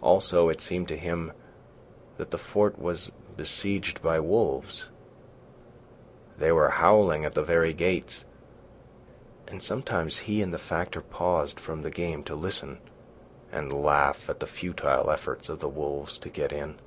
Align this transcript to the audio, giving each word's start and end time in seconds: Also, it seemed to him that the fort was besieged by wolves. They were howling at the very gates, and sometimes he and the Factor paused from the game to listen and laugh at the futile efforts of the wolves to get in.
Also, 0.00 0.48
it 0.48 0.60
seemed 0.60 0.86
to 0.86 0.96
him 0.96 1.32
that 2.18 2.30
the 2.30 2.38
fort 2.38 2.78
was 2.78 3.10
besieged 3.36 4.00
by 4.00 4.20
wolves. 4.20 4.90
They 6.38 6.52
were 6.52 6.68
howling 6.68 7.24
at 7.24 7.34
the 7.34 7.42
very 7.42 7.72
gates, 7.72 8.24
and 9.48 9.60
sometimes 9.60 10.18
he 10.20 10.40
and 10.40 10.54
the 10.54 10.58
Factor 10.60 11.00
paused 11.00 11.58
from 11.58 11.82
the 11.82 11.90
game 11.90 12.22
to 12.30 12.36
listen 12.36 12.78
and 13.50 13.72
laugh 13.72 14.30
at 14.30 14.38
the 14.38 14.46
futile 14.46 15.10
efforts 15.10 15.48
of 15.48 15.58
the 15.58 15.68
wolves 15.68 16.16
to 16.18 16.28
get 16.28 16.52
in. 16.52 16.78